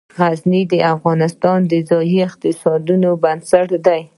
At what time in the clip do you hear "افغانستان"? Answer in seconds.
0.93-1.59